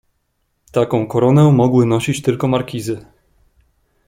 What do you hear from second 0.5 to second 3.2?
"Taką koronę mogły nosić tylko markizy."